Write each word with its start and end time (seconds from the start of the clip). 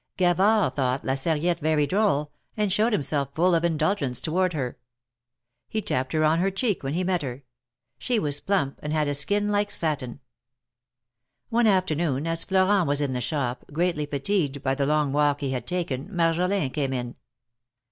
Gavard 0.17 0.73
thought 0.75 1.05
La 1.05 1.13
Sar 1.13 1.35
riette 1.35 1.59
very 1.59 1.85
droll, 1.85 2.31
and 2.57 2.73
showed 2.73 2.91
himself 2.91 3.35
full 3.35 3.53
of 3.53 3.63
indulgence 3.63 4.17
90 4.19 4.25
THE 4.25 4.31
MARKETS 4.35 4.53
OF 4.55 4.57
PARIS. 4.57 4.63
toward 4.73 4.73
her. 4.73 4.77
He 5.69 5.81
tapped 5.83 6.13
her 6.13 6.23
on 6.23 6.39
her 6.39 6.49
cheek 6.49 6.81
when 6.81 6.95
he 6.95 7.03
met 7.03 7.21
her. 7.21 7.43
She 7.99 8.17
was 8.17 8.39
plump, 8.39 8.79
and 8.81 8.93
had 8.93 9.07
a 9.07 9.13
skin 9.13 9.47
like 9.49 9.69
satin. 9.69 10.19
One 11.49 11.67
afternoon, 11.67 12.25
as 12.25 12.43
Florent 12.45 12.87
was 12.87 12.99
in 12.99 13.13
the 13.13 13.21
shop, 13.21 13.65
greatly 13.71 14.07
fatigued 14.07 14.63
by 14.63 14.73
the 14.73 14.87
long 14.87 15.13
walk 15.13 15.39
he 15.41 15.51
had 15.51 15.67
taken, 15.67 16.07
Marjolin 16.11 16.71
came 16.73 16.93
in. 16.93 17.13